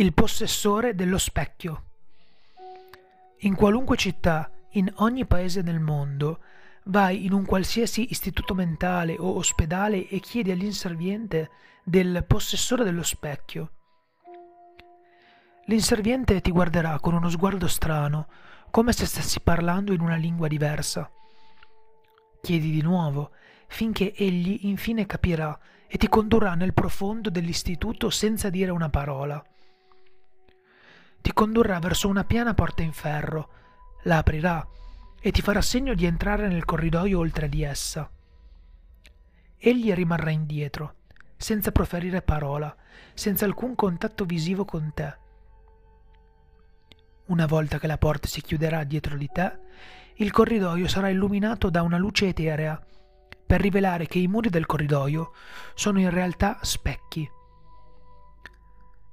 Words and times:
Il 0.00 0.14
possessore 0.14 0.94
dello 0.94 1.18
specchio. 1.18 1.82
In 3.40 3.54
qualunque 3.54 3.98
città, 3.98 4.50
in 4.70 4.90
ogni 4.96 5.26
paese 5.26 5.62
del 5.62 5.78
mondo, 5.78 6.40
vai 6.84 7.26
in 7.26 7.34
un 7.34 7.44
qualsiasi 7.44 8.06
istituto 8.08 8.54
mentale 8.54 9.16
o 9.18 9.36
ospedale 9.36 10.08
e 10.08 10.20
chiedi 10.20 10.52
all'inserviente 10.52 11.50
del 11.84 12.24
possessore 12.26 12.82
dello 12.82 13.02
specchio. 13.02 13.72
L'inserviente 15.66 16.40
ti 16.40 16.50
guarderà 16.50 16.98
con 16.98 17.12
uno 17.12 17.28
sguardo 17.28 17.68
strano, 17.68 18.28
come 18.70 18.94
se 18.94 19.04
stessi 19.04 19.40
parlando 19.40 19.92
in 19.92 20.00
una 20.00 20.16
lingua 20.16 20.48
diversa. 20.48 21.10
Chiedi 22.40 22.70
di 22.70 22.80
nuovo, 22.80 23.32
finché 23.68 24.14
egli 24.14 24.60
infine 24.62 25.04
capirà 25.04 25.60
e 25.86 25.98
ti 25.98 26.08
condurrà 26.08 26.54
nel 26.54 26.72
profondo 26.72 27.28
dell'istituto 27.28 28.08
senza 28.08 28.48
dire 28.48 28.70
una 28.70 28.88
parola 28.88 29.44
ti 31.20 31.32
condurrà 31.32 31.78
verso 31.78 32.08
una 32.08 32.24
piana 32.24 32.54
porta 32.54 32.82
in 32.82 32.92
ferro, 32.92 33.48
la 34.04 34.18
aprirà 34.18 34.66
e 35.20 35.30
ti 35.32 35.42
farà 35.42 35.60
segno 35.60 35.94
di 35.94 36.06
entrare 36.06 36.48
nel 36.48 36.64
corridoio 36.64 37.18
oltre 37.18 37.48
di 37.48 37.62
essa. 37.62 38.10
Egli 39.58 39.92
rimarrà 39.92 40.30
indietro, 40.30 40.94
senza 41.36 41.72
proferire 41.72 42.22
parola, 42.22 42.74
senza 43.12 43.44
alcun 43.44 43.74
contatto 43.74 44.24
visivo 44.24 44.64
con 44.64 44.92
te. 44.94 45.18
Una 47.26 47.46
volta 47.46 47.78
che 47.78 47.86
la 47.86 47.98
porta 47.98 48.26
si 48.26 48.40
chiuderà 48.40 48.82
dietro 48.84 49.16
di 49.16 49.28
te, 49.30 49.58
il 50.14 50.30
corridoio 50.30 50.88
sarà 50.88 51.10
illuminato 51.10 51.68
da 51.68 51.82
una 51.82 51.98
luce 51.98 52.28
eterea, 52.28 52.82
per 53.46 53.60
rivelare 53.60 54.06
che 54.06 54.18
i 54.18 54.26
muri 54.26 54.48
del 54.48 54.66
corridoio 54.66 55.32
sono 55.74 56.00
in 56.00 56.10
realtà 56.10 56.58
specchi 56.62 57.28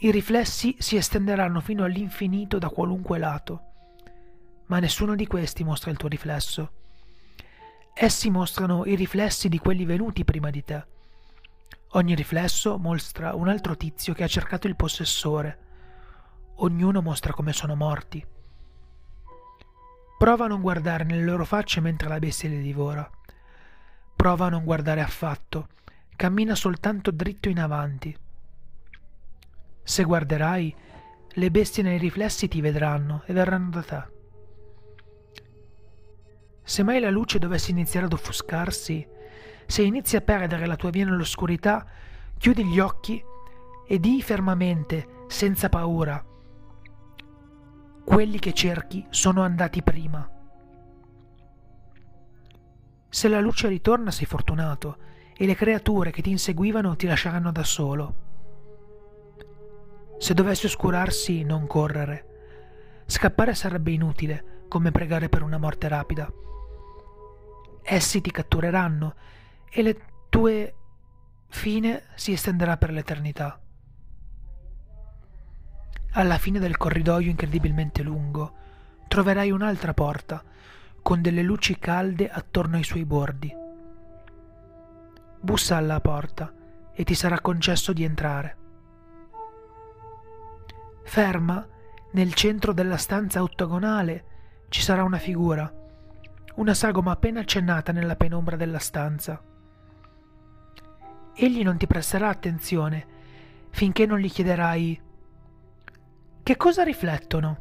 i 0.00 0.12
riflessi 0.12 0.76
si 0.78 0.94
estenderanno 0.94 1.60
fino 1.60 1.82
all'infinito 1.82 2.58
da 2.58 2.68
qualunque 2.68 3.18
lato, 3.18 3.62
ma 4.66 4.78
nessuno 4.78 5.16
di 5.16 5.26
questi 5.26 5.64
mostra 5.64 5.90
il 5.90 5.96
tuo 5.96 6.08
riflesso. 6.08 6.70
Essi 7.94 8.30
mostrano 8.30 8.84
i 8.84 8.94
riflessi 8.94 9.48
di 9.48 9.58
quelli 9.58 9.84
venuti 9.84 10.24
prima 10.24 10.50
di 10.50 10.62
te. 10.62 10.86
Ogni 11.92 12.14
riflesso 12.14 12.78
mostra 12.78 13.34
un 13.34 13.48
altro 13.48 13.76
tizio 13.76 14.14
che 14.14 14.22
ha 14.22 14.28
cercato 14.28 14.68
il 14.68 14.76
possessore. 14.76 15.58
Ognuno 16.56 17.02
mostra 17.02 17.32
come 17.32 17.52
sono 17.52 17.74
morti. 17.74 18.24
Prova 20.16 20.44
a 20.44 20.48
non 20.48 20.60
guardare 20.60 21.02
nelle 21.02 21.24
loro 21.24 21.44
facce 21.44 21.80
mentre 21.80 22.08
la 22.08 22.20
bestia 22.20 22.48
li 22.48 22.62
divora. 22.62 23.08
Prova 24.14 24.46
a 24.46 24.50
non 24.50 24.62
guardare 24.62 25.00
affatto. 25.00 25.70
Cammina 26.14 26.54
soltanto 26.54 27.10
dritto 27.10 27.48
in 27.48 27.58
avanti. 27.58 28.16
Se 29.88 30.04
guarderai, 30.04 30.76
le 31.26 31.50
bestie 31.50 31.82
nei 31.82 31.96
riflessi 31.96 32.46
ti 32.46 32.60
vedranno 32.60 33.22
e 33.24 33.32
verranno 33.32 33.70
da 33.70 33.82
te. 33.82 34.02
Se 36.62 36.82
mai 36.82 37.00
la 37.00 37.08
luce 37.08 37.38
dovesse 37.38 37.70
iniziare 37.70 38.04
ad 38.04 38.12
offuscarsi, 38.12 39.08
se 39.64 39.82
inizi 39.82 40.16
a 40.16 40.20
perdere 40.20 40.66
la 40.66 40.76
tua 40.76 40.90
via 40.90 41.06
nell'oscurità, 41.06 41.86
chiudi 42.36 42.66
gli 42.66 42.78
occhi 42.78 43.24
e 43.88 43.98
di 43.98 44.20
fermamente, 44.20 45.24
senza 45.26 45.70
paura, 45.70 46.22
quelli 48.04 48.38
che 48.38 48.52
cerchi 48.52 49.06
sono 49.08 49.40
andati 49.40 49.82
prima. 49.82 50.30
Se 53.08 53.28
la 53.28 53.40
luce 53.40 53.68
ritorna 53.68 54.10
sei 54.10 54.26
fortunato 54.26 54.98
e 55.34 55.46
le 55.46 55.54
creature 55.54 56.10
che 56.10 56.20
ti 56.20 56.28
inseguivano 56.28 56.94
ti 56.94 57.06
lasceranno 57.06 57.50
da 57.50 57.64
solo. 57.64 58.27
Se 60.18 60.34
dovesse 60.34 60.66
oscurarsi, 60.66 61.44
non 61.44 61.66
correre. 61.66 62.26
Scappare 63.06 63.54
sarebbe 63.54 63.92
inutile, 63.92 64.64
come 64.68 64.90
pregare 64.90 65.28
per 65.28 65.42
una 65.42 65.58
morte 65.58 65.88
rapida. 65.88 66.30
Essi 67.82 68.20
ti 68.20 68.30
cattureranno 68.30 69.14
e 69.70 69.82
le 69.82 70.00
tue 70.28 70.74
fine 71.46 72.02
si 72.14 72.32
estenderà 72.32 72.76
per 72.76 72.90
l'eternità. 72.90 73.60
Alla 76.12 76.38
fine 76.38 76.58
del 76.58 76.76
corridoio 76.76 77.30
incredibilmente 77.30 78.02
lungo 78.02 78.54
troverai 79.06 79.50
un'altra 79.50 79.94
porta 79.94 80.42
con 81.00 81.22
delle 81.22 81.42
luci 81.42 81.78
calde 81.78 82.28
attorno 82.28 82.76
ai 82.76 82.84
suoi 82.84 83.04
bordi. 83.04 83.54
Bussa 85.40 85.76
alla 85.76 86.00
porta 86.00 86.52
e 86.92 87.04
ti 87.04 87.14
sarà 87.14 87.40
concesso 87.40 87.92
di 87.92 88.04
entrare. 88.04 88.67
Ferma, 91.08 91.66
nel 92.10 92.34
centro 92.34 92.74
della 92.74 92.98
stanza 92.98 93.42
ottagonale, 93.42 94.24
ci 94.68 94.82
sarà 94.82 95.02
una 95.02 95.16
figura, 95.16 95.72
una 96.56 96.74
sagoma 96.74 97.12
appena 97.12 97.40
accennata 97.40 97.92
nella 97.92 98.14
penombra 98.14 98.56
della 98.56 98.78
stanza. 98.78 99.42
Egli 101.34 101.62
non 101.62 101.78
ti 101.78 101.86
presterà 101.86 102.28
attenzione 102.28 103.06
finché 103.70 104.04
non 104.04 104.18
gli 104.18 104.30
chiederai 104.30 105.00
che 106.42 106.56
cosa 106.58 106.82
riflettono. 106.82 107.58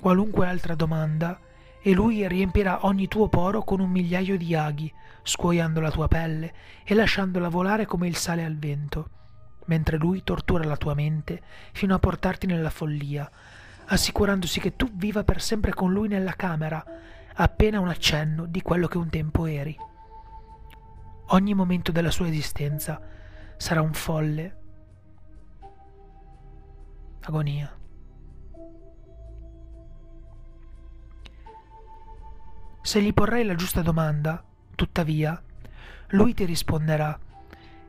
Qualunque 0.00 0.48
altra 0.48 0.74
domanda, 0.74 1.38
e 1.80 1.92
lui 1.92 2.26
riempirà 2.26 2.84
ogni 2.86 3.06
tuo 3.06 3.28
poro 3.28 3.62
con 3.62 3.78
un 3.78 3.88
migliaio 3.88 4.36
di 4.36 4.52
aghi, 4.56 4.92
scuoiando 5.22 5.78
la 5.78 5.92
tua 5.92 6.08
pelle 6.08 6.52
e 6.84 6.92
lasciandola 6.94 7.48
volare 7.48 7.86
come 7.86 8.08
il 8.08 8.16
sale 8.16 8.44
al 8.44 8.56
vento 8.56 9.10
mentre 9.66 9.96
lui 9.96 10.24
tortura 10.24 10.64
la 10.64 10.76
tua 10.76 10.94
mente 10.94 11.42
fino 11.72 11.94
a 11.94 11.98
portarti 11.98 12.46
nella 12.46 12.70
follia, 12.70 13.30
assicurandosi 13.86 14.60
che 14.60 14.76
tu 14.76 14.90
viva 14.92 15.22
per 15.24 15.40
sempre 15.40 15.72
con 15.72 15.92
lui 15.92 16.08
nella 16.08 16.32
camera, 16.32 16.84
appena 17.34 17.80
un 17.80 17.88
accenno 17.88 18.46
di 18.46 18.62
quello 18.62 18.88
che 18.88 18.98
un 18.98 19.08
tempo 19.08 19.46
eri. 19.46 19.76
Ogni 21.30 21.54
momento 21.54 21.92
della 21.92 22.10
sua 22.10 22.28
esistenza 22.28 23.00
sarà 23.56 23.80
un 23.80 23.92
folle 23.92 24.56
agonia. 27.20 27.74
Se 32.82 33.02
gli 33.02 33.12
porrai 33.12 33.44
la 33.44 33.56
giusta 33.56 33.82
domanda, 33.82 34.44
tuttavia, 34.76 35.42
lui 36.10 36.34
ti 36.34 36.44
risponderà 36.44 37.18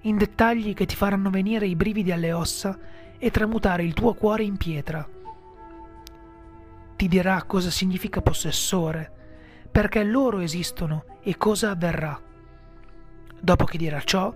in 0.01 0.17
dettagli 0.17 0.73
che 0.73 0.85
ti 0.85 0.95
faranno 0.95 1.29
venire 1.29 1.67
i 1.67 1.75
brividi 1.75 2.11
alle 2.11 2.31
ossa 2.31 2.77
e 3.17 3.31
tramutare 3.31 3.83
il 3.83 3.93
tuo 3.93 4.13
cuore 4.13 4.43
in 4.43 4.57
pietra. 4.57 5.07
Ti 6.95 7.07
dirà 7.07 7.43
cosa 7.43 7.69
significa 7.69 8.21
possessore, 8.21 9.11
perché 9.71 10.03
loro 10.03 10.39
esistono 10.39 11.05
e 11.21 11.37
cosa 11.37 11.71
avverrà. 11.71 12.19
Dopo 13.39 13.65
che 13.65 13.77
dirà 13.77 14.01
ciò, 14.01 14.33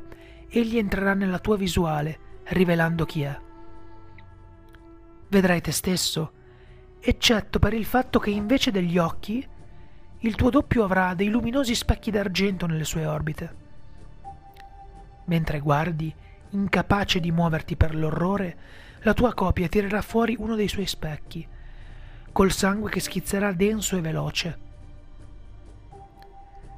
egli 0.48 0.78
entrerà 0.78 1.14
nella 1.14 1.40
tua 1.40 1.58
visuale, 1.58 2.20
rivelando 2.46 3.06
chi 3.06 3.22
è. 3.22 3.40
Vedrai 5.30 5.62
te 5.62 5.72
stesso, 5.72 6.32
eccetto 7.00 7.58
per 7.58 7.74
il 7.74 7.86
fatto 7.86 8.20
che 8.20 8.30
invece 8.30 8.70
degli 8.70 8.98
occhi, 8.98 9.48
il 10.20 10.36
tuo 10.36 10.50
doppio 10.50 10.84
avrà 10.84 11.16
dei 11.16 11.30
luminosi 11.30 11.74
specchi 11.74 12.12
d'argento 12.12 12.68
nelle 12.68 12.84
sue 12.84 13.06
orbite. 13.06 13.56
Mentre 15.26 15.59
guardi, 15.59 16.14
incapace 16.50 17.20
di 17.20 17.32
muoverti 17.32 17.76
per 17.76 17.96
l'orrore, 17.96 18.58
la 19.02 19.14
tua 19.14 19.34
copia 19.34 19.68
tirerà 19.68 20.02
fuori 20.02 20.36
uno 20.38 20.56
dei 20.56 20.68
suoi 20.68 20.86
specchi, 20.86 21.48
col 22.32 22.52
sangue 22.52 22.90
che 22.90 23.00
schizzerà 23.00 23.52
denso 23.52 23.98
e 23.98 24.02
veloce. 24.02 24.58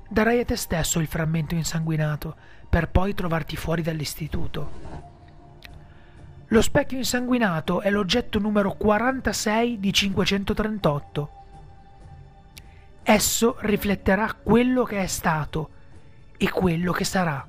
Darai 0.09 0.39
a 0.39 0.45
te 0.45 0.55
stesso 0.55 0.99
il 0.99 1.07
frammento 1.07 1.55
insanguinato 1.55 2.35
per 2.69 2.89
poi 2.89 3.13
trovarti 3.13 3.55
fuori 3.55 3.81
dall'istituto. 3.81 5.01
Lo 6.47 6.61
specchio 6.61 6.97
insanguinato 6.97 7.81
è 7.81 7.89
l'oggetto 7.89 8.37
numero 8.37 8.73
46 8.73 9.79
di 9.79 9.91
538. 9.91 11.29
Esso 13.01 13.57
rifletterà 13.61 14.33
quello 14.33 14.83
che 14.83 14.99
è 14.99 15.07
stato 15.07 15.69
e 16.37 16.49
quello 16.51 16.91
che 16.91 17.03
sarà. 17.03 17.45